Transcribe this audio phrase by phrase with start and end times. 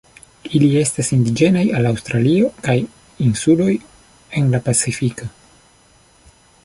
[0.59, 2.77] Ili estas indiĝenaj al Aŭstralio kaj
[3.27, 3.71] insuloj
[4.41, 5.29] en la Pacifiko.